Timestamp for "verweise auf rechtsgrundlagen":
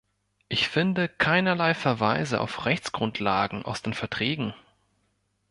1.75-3.63